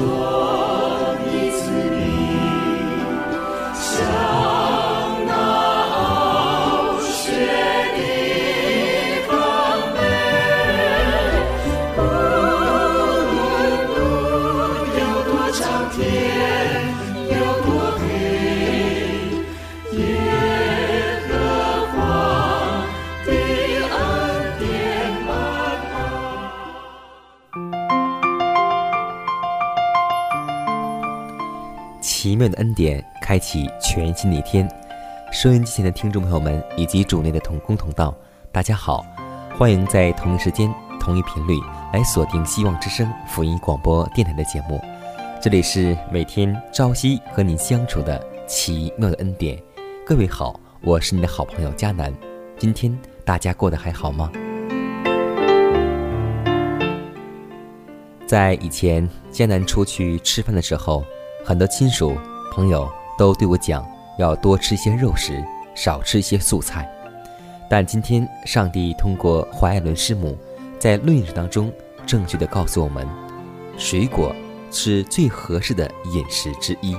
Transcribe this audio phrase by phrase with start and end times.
[0.00, 0.39] 奇
[33.30, 34.68] 开启全新的一天。
[35.30, 38.12] 收音机前的听众朋友们以及主内的同工同道，
[38.50, 39.06] 大家好，
[39.56, 41.54] 欢迎在同一时间、同一频率
[41.92, 44.82] 来锁定希望之声福音广播电台的节目。
[45.40, 49.56] 这里是每天朝夕和您相处的奇妙的恩典。
[50.04, 52.12] 各位好，我是你的好朋友佳南。
[52.58, 54.28] 今天大家过得还好吗？
[58.26, 61.04] 在以前，佳南出去吃饭的时候。
[61.42, 62.14] 很多亲属
[62.52, 62.86] 朋友
[63.20, 65.44] 都对我讲，要多吃些肉食，
[65.74, 66.90] 少吃些素菜。
[67.68, 70.34] 但今天，上帝通过怀爱伦师母
[70.78, 71.70] 在论语当中
[72.06, 73.06] 正确的告诉我们，
[73.76, 74.34] 水果
[74.70, 76.96] 是最合适的饮食之一。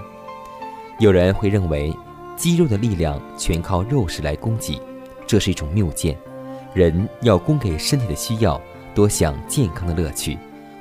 [1.00, 1.91] 有人会认为，
[2.38, 4.79] 肌肉的力量全靠肉食来供给，
[5.25, 6.16] 这是一种谬见。
[6.75, 8.62] 人要供给身体的需要，
[8.94, 10.38] 多享健康的乐趣，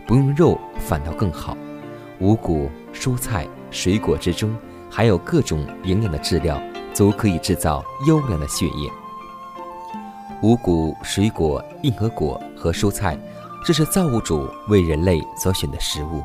[0.06, 1.56] 不用肉反倒更好。
[2.18, 4.54] 五谷、蔬菜、水果之中，
[4.90, 6.60] 含有各种营养的质料，
[6.92, 8.90] 足可以制造优良的血液。
[10.42, 13.18] 五谷、水果、硬核果和蔬菜，
[13.64, 16.22] 这是造物主为人类所选的食物。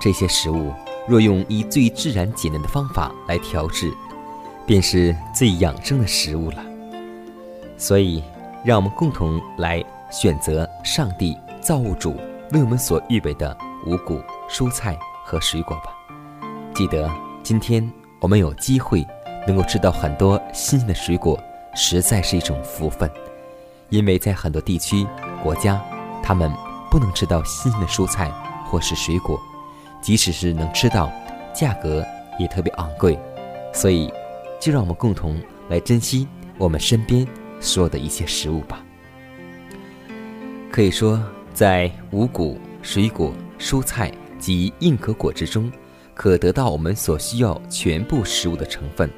[0.00, 0.72] 这些食物
[1.08, 3.92] 若用以最自然简单的方法来调制，
[4.66, 6.62] 便是最养生的食物了。
[7.76, 8.22] 所以，
[8.64, 12.16] 让我们共同来选择上帝造物主
[12.52, 13.56] 为我们所预备的
[13.86, 14.98] 五谷、蔬菜。
[15.24, 15.96] 和水果吧。
[16.74, 17.08] 记得
[17.44, 17.88] 今天
[18.22, 19.04] 我们有机会
[19.48, 21.36] 能够吃到很多新鲜的水果，
[21.74, 23.10] 实在是一种福分。
[23.88, 25.04] 因为在很多地区、
[25.42, 25.84] 国家，
[26.22, 26.48] 他们
[26.88, 28.30] 不能吃到新鲜的蔬菜
[28.64, 29.36] 或是水果，
[30.00, 31.10] 即使是能吃到，
[31.52, 32.06] 价格
[32.38, 33.18] 也特别昂贵。
[33.74, 34.08] 所以，
[34.60, 36.28] 就让我们共同来珍惜
[36.58, 37.26] 我们身边
[37.58, 38.84] 所有的一些食物吧。
[40.70, 41.20] 可以说，
[41.52, 44.12] 在五谷、水果、蔬菜。
[44.42, 45.70] 及硬壳果之中，
[46.22, 49.10] 可得到我们所需要全部食物的成分。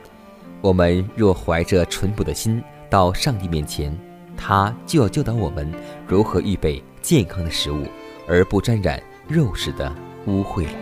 [0.63, 3.95] 我们若怀着淳朴的心到上帝面前，
[4.35, 5.71] 他就要教导我们
[6.09, 7.85] 如何预备健康的食物，
[8.27, 8.99] 而不沾染
[9.29, 9.95] 肉食的
[10.29, 10.73] 污秽了。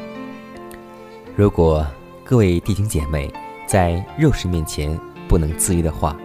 [1.35, 1.85] 如果
[2.23, 3.29] 各位弟兄姐妹
[3.67, 4.97] 在肉食面前
[5.27, 6.17] 不能自愈的话，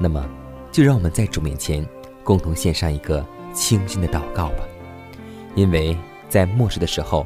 [0.00, 0.28] 那么
[0.72, 1.86] 就让我们在主面前
[2.24, 4.64] 共同献上一个清新的祷告吧，
[5.54, 5.96] 因为
[6.28, 7.24] 在末世的时候。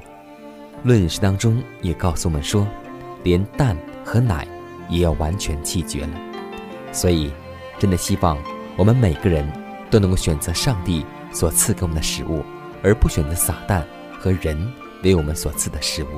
[0.84, 2.66] 论语当中也告诉我们说，
[3.24, 4.46] 连蛋和奶
[4.88, 6.10] 也要完全弃绝了。
[6.92, 7.30] 所以，
[7.78, 8.38] 真的希望
[8.76, 9.46] 我们每个人
[9.90, 12.42] 都能够选择上帝所赐给我们的食物，
[12.82, 13.82] 而不选择撒旦
[14.18, 14.72] 和人
[15.02, 16.08] 为我们所赐的食物。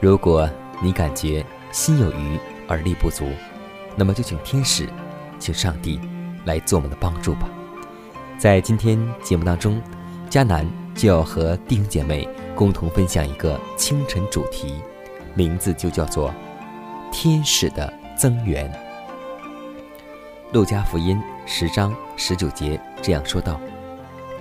[0.00, 0.48] 如果
[0.82, 3.28] 你感觉心有余而力不足，
[3.96, 4.88] 那么就请天使，
[5.38, 6.00] 请上帝
[6.44, 7.48] 来做我们的帮助吧。
[8.38, 9.82] 在今天节目当中，
[10.30, 12.26] 迦南就要和弟兄姐妹。
[12.60, 14.82] 共同分享一个清晨主题，
[15.32, 16.30] 名字就叫做
[17.10, 18.70] “天使的增援”。
[20.52, 23.58] 路加福音十章十九节这样说道：“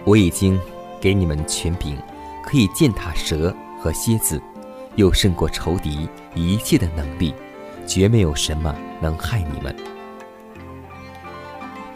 [0.04, 0.60] 我已经
[1.00, 1.98] 给你们权柄，
[2.44, 4.42] 可以践踏蛇和蝎子，
[4.98, 7.34] 又胜过仇敌一切的能力，
[7.88, 9.74] 绝没有什么能害你们。”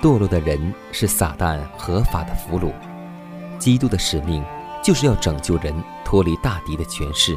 [0.01, 2.71] 堕落的人是撒旦合法的俘虏，
[3.59, 4.41] 基督的使命
[4.81, 5.75] 就是要拯救人。
[6.13, 7.35] 脱离大敌的权势，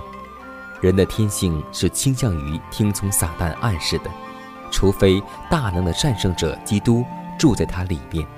[0.82, 4.10] 人的天性是倾向于听从撒旦暗示的，
[4.70, 5.18] 除非
[5.48, 7.02] 大能的战胜者基督
[7.38, 8.28] 住在他里面，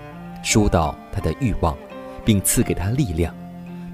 [0.44, 1.76] 疏导他的欲望，
[2.24, 3.34] 并赐给他力量，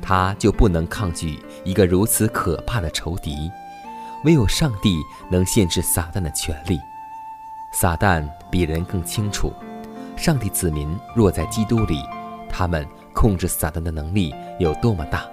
[0.02, 3.50] 他就不能抗拒一个如此可怕的仇敌。
[4.24, 4.98] 唯有上帝
[5.30, 6.78] 能限制撒旦的权利。
[7.72, 9.50] 撒旦比人更清楚，
[10.14, 12.04] 上帝子民若在基督里，
[12.50, 15.24] 他们控制撒旦的能力有多么大。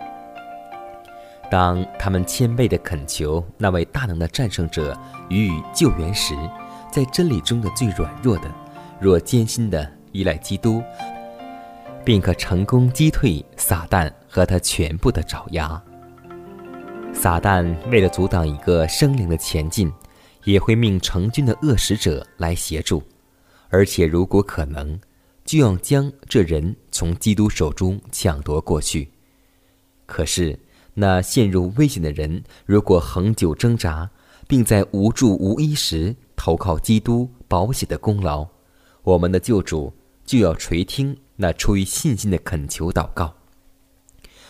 [1.52, 4.98] 当他们谦卑地恳求那位大能的战胜者
[5.30, 6.34] 予以救援时，
[6.92, 8.50] 在真理中的最软弱的，
[9.00, 10.82] 若艰辛地依赖基督，
[12.04, 15.80] 便可成功击退撒旦和他全部的爪牙。
[17.14, 19.92] 撒旦为了阻挡一个生灵的前进。
[20.44, 23.04] 也会命成军的恶使者来协助，
[23.70, 25.00] 而且如果可能，
[25.46, 29.12] 就要将这人从基督手中抢夺过去。
[30.08, 30.58] 可是，
[30.94, 34.10] 那陷入危险的人如果恒久挣扎，
[34.48, 38.48] 并在无助无依时投靠基督保险的功劳，
[39.04, 39.94] 我们的救主
[40.26, 43.34] 就要垂听那出于信心的恳求祷告，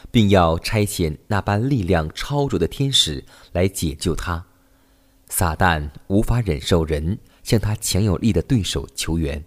[0.10, 4.44] 并要差遣那般力量超卓的天使来解救他。
[5.30, 9.42] 撒旦无法忍受人向他强有力的对手求援，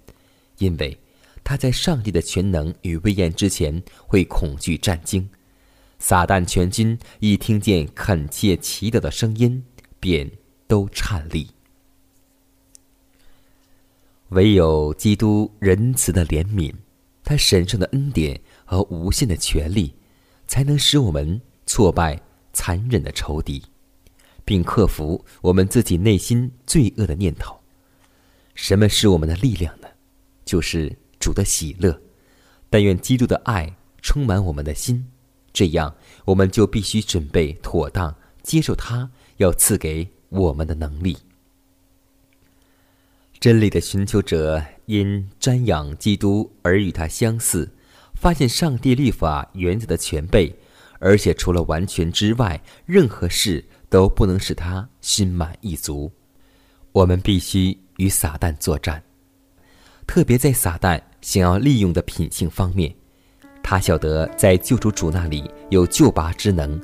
[0.59, 0.97] 因为
[1.43, 5.29] 他在上帝的全能与威严之前会恐惧战惊。
[6.07, 9.65] 撒旦全军一听见恳切祈祷的声音，
[9.99, 10.31] 便
[10.67, 11.49] 都颤栗。
[14.29, 16.71] 唯有基督仁慈的怜悯，
[17.25, 19.95] 他神圣的恩典和无限的权利，
[20.47, 22.21] 才能使我们挫败
[22.53, 23.65] 残忍的仇敌。
[24.45, 27.59] 并克服我们自己内心罪恶的念头。
[28.55, 29.89] 什么是我们的力量呢？
[30.45, 31.99] 就是主的喜乐。
[32.69, 35.07] 但愿基督的爱充满我们的心，
[35.55, 35.97] 这样
[36.27, 41.17] 我们就必须准备妥当，接受他要赐给我们的能力。
[43.41, 47.73] 真理的寻求者因瞻仰基督而与他相似，
[48.15, 50.55] 发现上帝律法原则的全备，
[50.99, 53.65] 而且除了完全之外，任何事。
[53.91, 56.11] 都不能使他心满意足。
[56.91, 59.01] 我们必须与撒旦作战，
[60.05, 62.93] 特别在撒旦想要利用的品性方面。
[63.67, 66.79] 他晓得在救主主那里有救拔之能，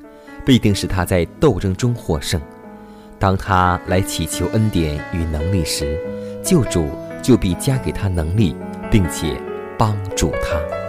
[0.47, 2.41] 必定使他在斗争中获胜。
[3.19, 6.01] 当他来祈求恩典与能力时，
[6.43, 6.89] 救主
[7.23, 8.57] 就必加给他能力，
[8.91, 9.39] 并且
[9.77, 10.80] 帮助他。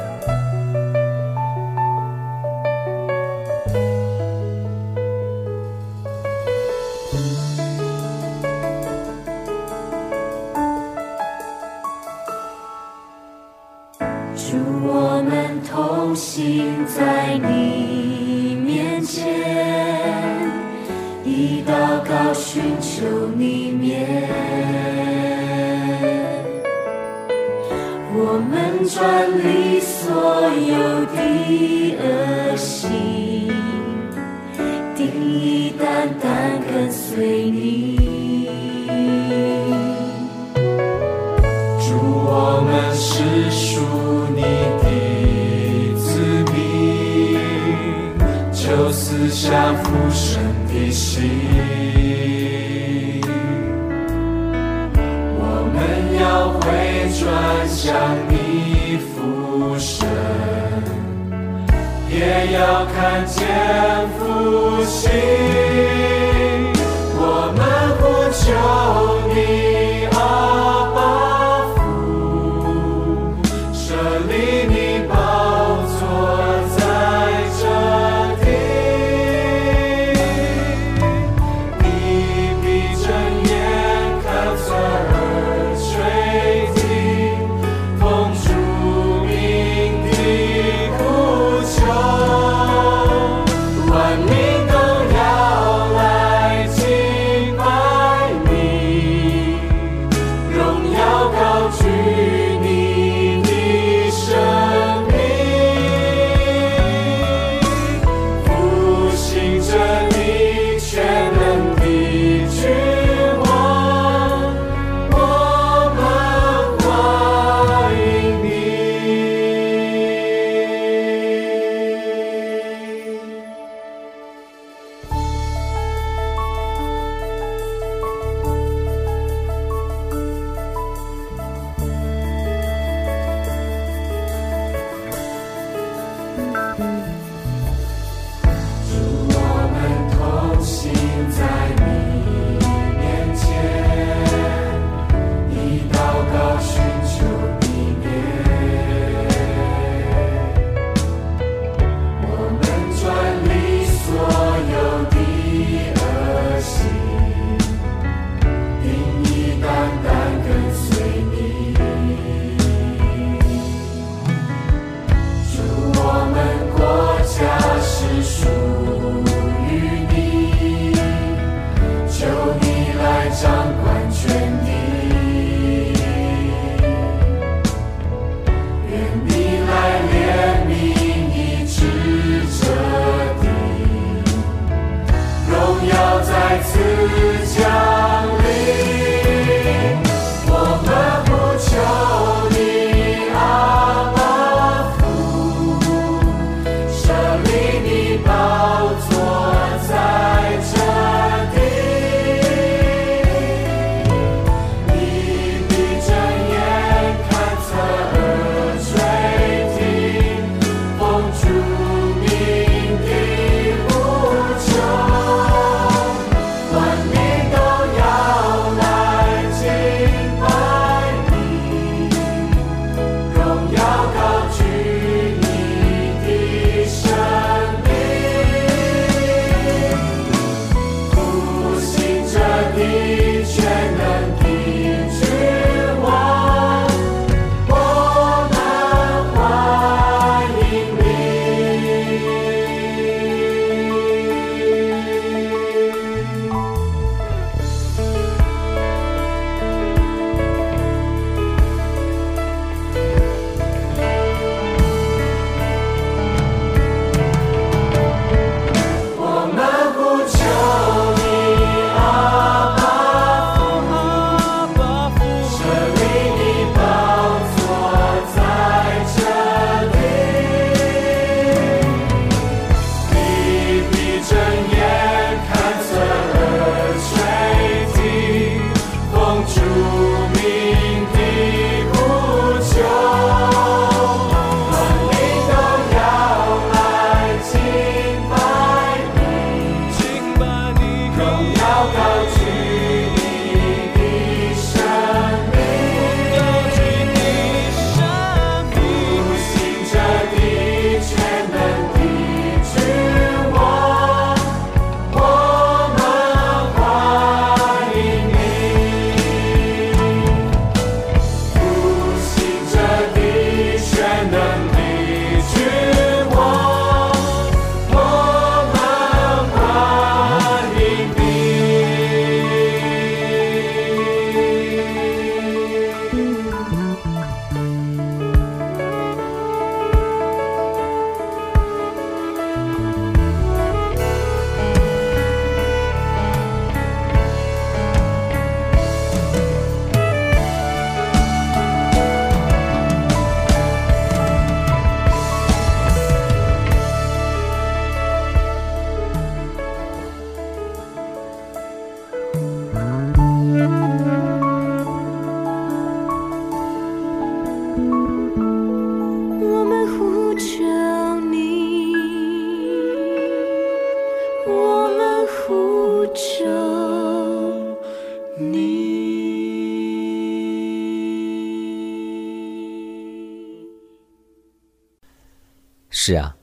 [376.03, 376.35] 是啊，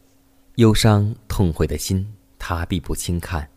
[0.55, 2.07] 忧伤痛悔的心，
[2.39, 3.51] 他必不轻看。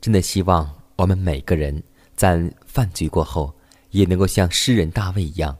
[0.00, 1.80] 真的希望我们每个人
[2.16, 3.54] 在犯罪过后，
[3.90, 5.56] 也能够像诗人大卫一样，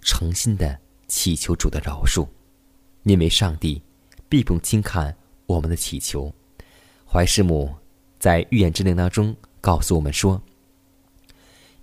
[0.00, 2.26] 诚心的祈求主的饶恕，
[3.04, 3.80] 因为上帝
[4.28, 6.34] 必不轻看我们的祈求。
[7.08, 7.72] 怀师母
[8.18, 10.42] 在预言之灵当中告诉我们说：“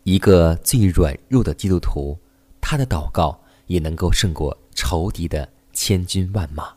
[0.04, 2.20] 一个最软弱的基督徒，
[2.60, 6.74] 他的祷告也能够胜过仇敌的。”千军万马，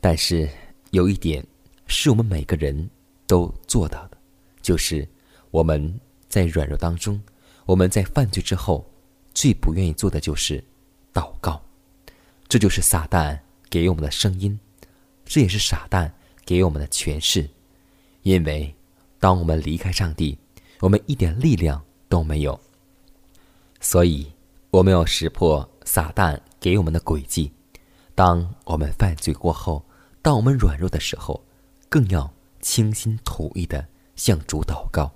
[0.00, 0.48] 但是
[0.90, 1.44] 有一点
[1.86, 2.88] 是我们每个人
[3.26, 4.16] 都做到的，
[4.62, 5.06] 就是
[5.50, 7.20] 我们在软弱当中，
[7.66, 8.88] 我们在犯罪之后，
[9.34, 10.62] 最不愿意做的就是
[11.12, 11.60] 祷告。
[12.48, 14.58] 这就是撒旦给我们的声音，
[15.24, 16.10] 这也是撒旦
[16.44, 17.48] 给我们的诠释。
[18.22, 18.74] 因为
[19.18, 20.36] 当我们离开上帝，
[20.80, 22.58] 我们一点力量都没有，
[23.80, 24.30] 所以
[24.70, 27.52] 我们要识破撒旦给我们的诡计。
[28.14, 29.82] 当我们犯罪过后，
[30.20, 31.42] 当我们软弱的时候，
[31.88, 35.10] 更要倾心吐意的向主祷告，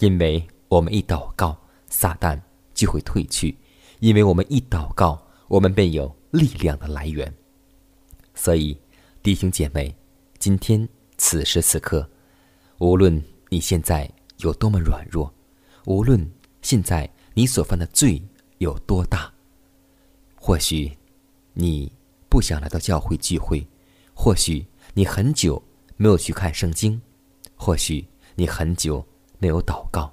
[0.00, 1.56] 因为我们一祷告，
[1.88, 2.40] 撒旦
[2.74, 3.54] 就会退去；
[4.00, 7.32] 因为我们一祷告，我们便有力量的来源。
[8.34, 8.76] 所以，
[9.22, 9.94] 弟兄姐妹，
[10.38, 12.08] 今天此时此刻，
[12.78, 15.32] 无论你现在有多么软弱，
[15.84, 16.28] 无论
[16.62, 18.20] 现在你所犯的罪
[18.58, 19.32] 有多大，
[20.34, 20.90] 或许
[21.52, 21.92] 你。
[22.32, 23.62] 不想来到教会聚会，
[24.14, 25.62] 或许你很久
[25.98, 26.98] 没有去看圣经，
[27.54, 29.06] 或许你很久
[29.38, 30.10] 没有祷告。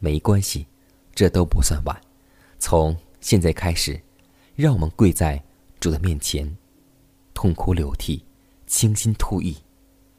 [0.00, 0.66] 没关系，
[1.14, 1.96] 这都不算晚。
[2.58, 4.02] 从现在开始，
[4.56, 5.40] 让我们跪在
[5.78, 6.52] 主的面前，
[7.32, 8.24] 痛哭流涕，
[8.66, 9.56] 倾心吐意，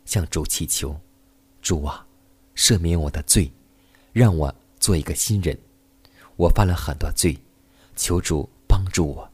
[0.06, 0.98] 向主祈求：
[1.62, 2.08] 主啊，
[2.56, 3.52] 赦免我的罪，
[4.14, 5.60] 让我做一个新人。
[6.38, 7.38] 我犯了很多罪，
[7.98, 9.30] 求主帮助我，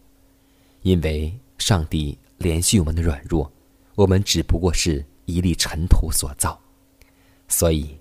[0.81, 1.31] 因为。
[1.61, 3.49] 上帝怜恤我们的软弱，
[3.93, 6.59] 我们只不过是一粒尘土所造，
[7.47, 7.95] 所以，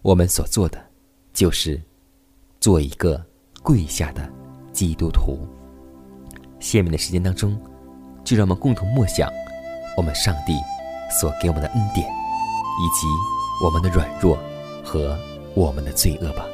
[0.00, 0.82] 我们所做的，
[1.34, 1.78] 就是
[2.60, 3.22] 做一个
[3.62, 4.26] 跪下的
[4.72, 5.46] 基督徒。
[6.60, 7.60] 下面的时间当中，
[8.24, 9.30] 就让我们共同默想
[9.94, 10.54] 我们上帝
[11.20, 13.06] 所给我们的恩典，以及
[13.62, 14.38] 我们的软弱
[14.82, 15.18] 和
[15.54, 16.46] 我们的罪恶吧。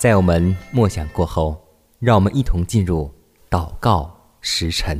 [0.00, 1.54] 在我们默想过后，
[1.98, 3.10] 让我们一同进入
[3.50, 4.10] 祷告
[4.40, 4.98] 时辰。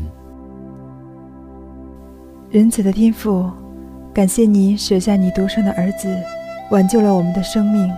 [2.50, 3.50] 仁慈的天父，
[4.12, 6.14] 感谢你舍下你独生的儿子，
[6.70, 7.90] 挽救了我们的生命。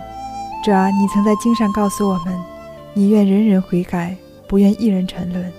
[0.63, 2.33] 主啊，你曾在经上告诉我们，
[2.93, 4.15] 你愿人人悔改，
[4.47, 5.51] 不愿一人沉沦。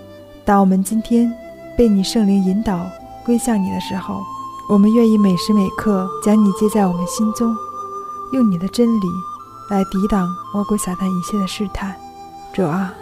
[0.47, 1.31] 当我们今天
[1.77, 2.87] 被你圣灵引导
[3.23, 4.23] 归向你的时候，
[4.71, 7.55] 我们愿意每时每刻将你接在我们心中，
[8.33, 9.07] 用你的真理。
[9.69, 11.95] 来抵挡魔鬼撒旦一切的试探，
[12.53, 12.93] 主啊，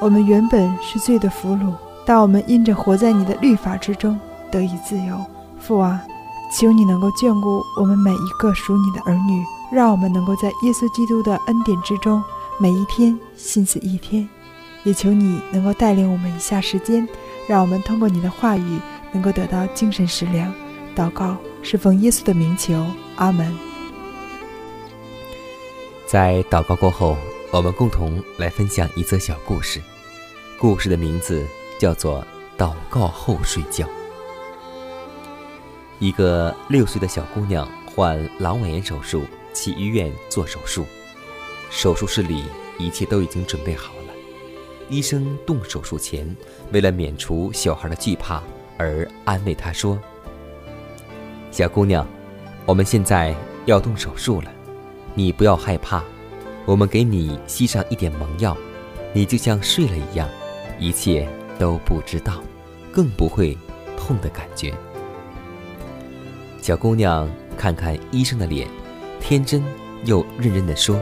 [0.00, 1.72] 我们原本是罪的俘虏，
[2.04, 4.18] 但我们因着活在你的律法之中
[4.50, 5.16] 得以自由。
[5.60, 6.02] 父啊，
[6.56, 12.22] 求你能够眷顾我们每一个属你的儿女，让我们能够在耶稣基督的恩典之中
[12.58, 14.28] 每一天心思一天。
[14.82, 17.06] 也求你能够带领我们以下时间，
[17.46, 18.80] 让我们通过你的话语
[19.12, 20.50] 能够得到精神食粮。
[20.96, 22.82] 祷告是奉耶稣的名求，
[23.16, 23.69] 阿门。
[26.10, 27.16] 在祷告过后，
[27.52, 29.80] 我们共同来分享一则小故事。
[30.58, 31.46] 故事的名字
[31.78, 32.26] 叫做
[32.60, 33.86] 《祷告后睡觉》。
[36.00, 39.22] 一个六岁的小姑娘患阑尾炎手术，
[39.54, 40.84] 去医院做手术。
[41.70, 42.42] 手术室里
[42.76, 44.12] 一切都已经准备好了。
[44.88, 46.36] 医生动手术前，
[46.72, 48.42] 为了免除小孩的惧怕，
[48.76, 49.96] 而安慰她说
[51.52, 52.04] ：“小姑娘，
[52.66, 53.32] 我们现在
[53.64, 54.50] 要动手术了。”
[55.14, 56.02] 你不要害怕，
[56.64, 58.56] 我们给你吸上一点蒙药，
[59.12, 60.28] 你就像睡了一样，
[60.78, 62.42] 一切都不知道，
[62.92, 63.56] 更不会
[63.96, 64.72] 痛的感觉。
[66.62, 68.68] 小姑娘看看医生的脸，
[69.20, 69.62] 天真
[70.04, 71.00] 又认真的说：“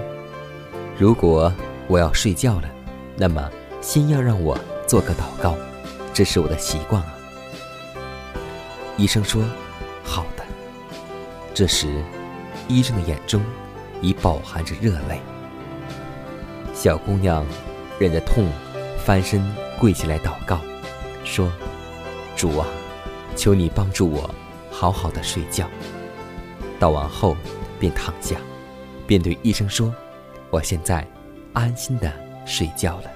[0.99, 1.53] 如果
[1.87, 2.69] 我要睡觉了，
[3.17, 5.55] 那么先要让我做个祷告，
[6.15, 7.15] 这是我的习惯啊。”
[8.97, 9.43] 医生说
[10.03, 10.45] ：“好的。”
[11.53, 12.03] 这时，
[12.69, 13.41] 医生的眼中。
[14.01, 15.21] 已饱含着热泪。
[16.75, 17.45] 小姑娘
[17.99, 18.49] 忍着痛，
[19.05, 19.45] 翻身
[19.81, 20.61] 跪起来祷告，
[21.25, 21.51] 说
[22.37, 22.67] ：“主啊，
[23.35, 24.33] 求你帮助我，
[24.71, 25.67] 好好的睡觉。”
[26.79, 27.37] 祷完后，
[27.81, 28.37] 便躺下，
[29.07, 29.93] 便对医生说
[30.51, 31.05] ：“我现在
[31.53, 32.13] 安心的
[32.47, 33.11] 睡觉了。”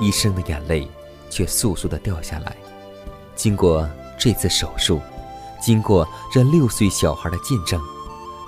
[0.00, 0.86] 医生的眼泪
[1.28, 2.54] 却簌簌的掉下来。
[3.34, 5.00] 经过这次手术，
[5.60, 7.80] 经过这六岁小孩的见证。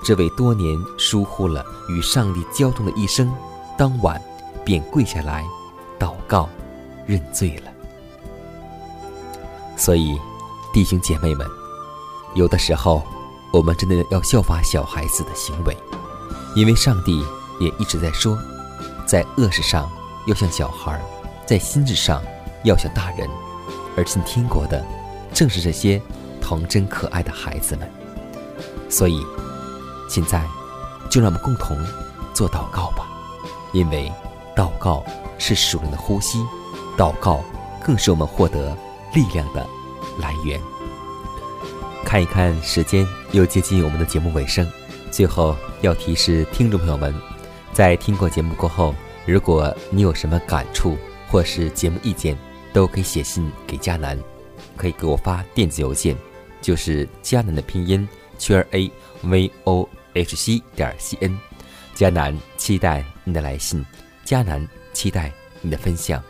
[0.04, 3.30] 这位多年疏忽了与上帝交通的医生，
[3.76, 4.20] 当晚
[4.64, 5.44] 便跪下来
[5.98, 6.48] 祷告、
[7.04, 7.72] 认罪了。
[9.76, 10.18] 所以，
[10.72, 11.46] 弟兄姐妹们，
[12.34, 13.02] 有的时候
[13.52, 15.76] 我们真的要效法小孩子的行为，
[16.54, 17.22] 因为上帝
[17.61, 18.38] 也一直在说，
[19.04, 19.90] 在恶事上
[20.26, 20.98] 要像小孩，
[21.44, 22.22] 在心智上
[22.64, 23.28] 要像大人，
[23.96, 24.82] 而进天国的
[25.34, 26.00] 正是这些
[26.40, 27.90] 童真可爱的孩子们。
[28.88, 29.26] 所以。
[30.09, 30.42] 现在，
[31.11, 31.79] 就让我们共同
[32.35, 33.07] 做祷告吧，
[33.73, 34.11] 因为
[34.57, 35.05] 祷告
[35.38, 36.38] 是属灵的呼吸，
[36.97, 37.44] 祷告
[37.85, 38.77] 更是我们获得
[39.14, 39.66] 力量的
[40.18, 40.61] 来源。
[42.05, 44.66] 看一看时间，又接近我们的节目尾声，
[45.11, 47.14] 最后要提示听众朋友们，
[47.73, 48.94] 在听过节目过后，
[49.27, 50.97] 如果你有什么感触
[51.31, 52.37] 或是节目意见，
[52.73, 54.18] 都可以写信给佳楠，
[54.77, 56.16] 可以给我发电子邮件，
[56.62, 58.90] 就是佳楠的拼音圈 a
[59.23, 59.88] v o。
[60.18, 61.38] H c 点 c n，
[61.94, 63.85] 迦南期待你的来信，
[64.24, 66.22] 迦南期待你的分享。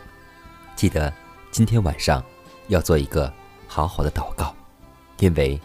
[0.75, 1.11] 记得
[1.51, 2.23] 今天晚上
[2.67, 3.31] 要做一个
[3.67, 4.55] 好好的祷告，
[5.17, 5.59] 因为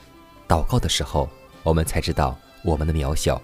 [0.48, 1.28] 祷告的时候，
[1.62, 3.40] 我们才知道我们的渺小；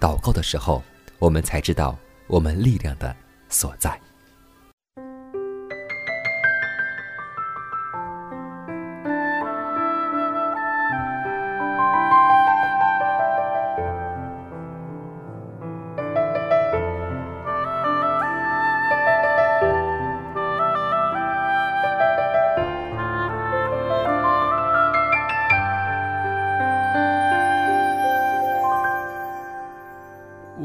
[0.00, 0.82] 祷告的时候，
[1.18, 3.14] 我们才知道我们力量的
[3.48, 3.98] 所在。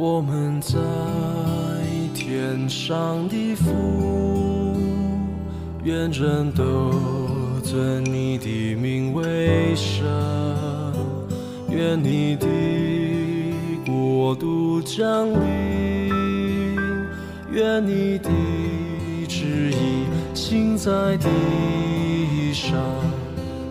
[0.02, 0.80] 我们在
[2.14, 4.74] 天上的父，
[5.84, 6.94] 愿人都
[7.62, 10.08] 尊你的名为圣，
[11.70, 12.48] 愿你的
[13.86, 16.10] 国度降临，
[17.52, 18.30] 愿你的
[19.28, 21.28] 旨意行在地
[22.54, 22.80] 上，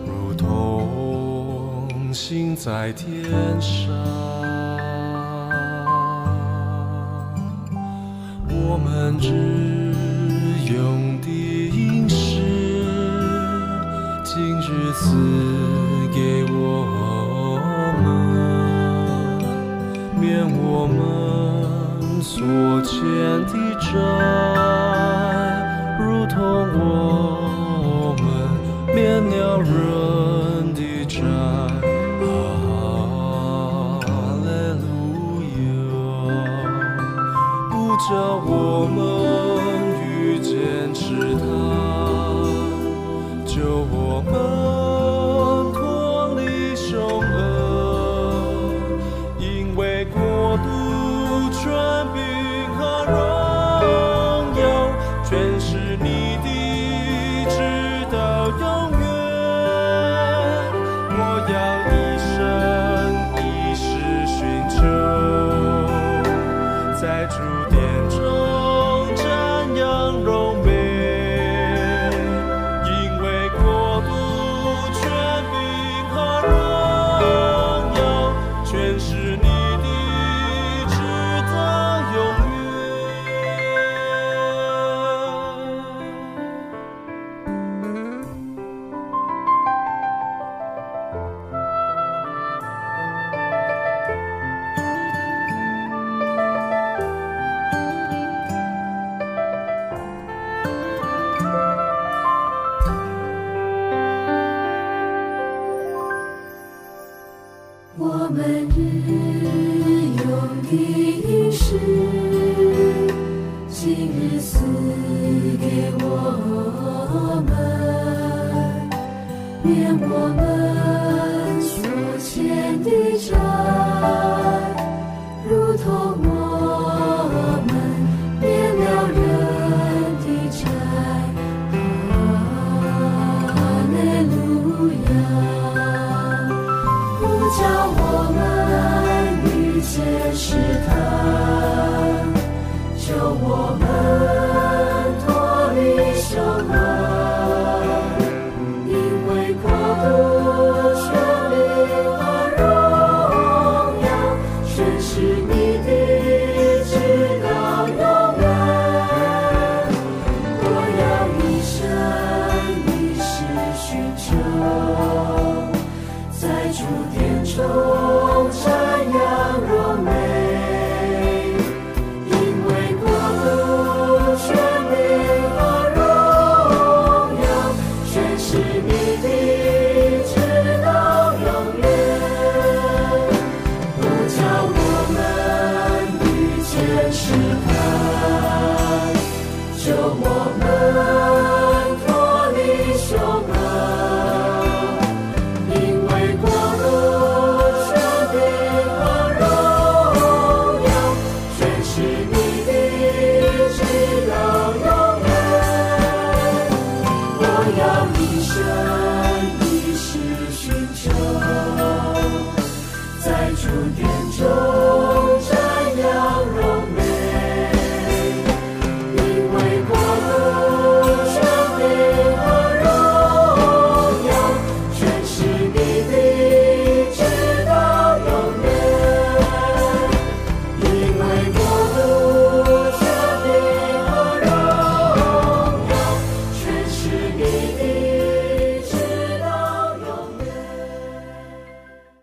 [0.05, 3.23] 如同行在天
[3.59, 4.38] 上。
[9.01, 9.29] 南之
[10.73, 12.41] 永定是
[14.25, 14.91] 今日。
[14.91, 15.15] 赐
[16.13, 16.53] 给我
[18.03, 18.05] 们，
[20.19, 20.99] 免我们
[22.21, 22.43] 所
[22.81, 22.99] 欠
[23.45, 23.87] 的债，
[26.01, 26.37] 如同
[26.77, 26.83] 我